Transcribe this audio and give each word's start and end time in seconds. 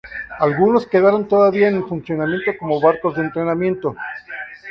Algunos 0.39 0.87
quedaron 0.87 1.27
todavía 1.27 1.67
en 1.67 1.87
funcionamiento 1.87 2.53
como 2.57 2.81
barcos 2.81 3.15
de 3.17 3.21
entrenamiento. 3.21 3.95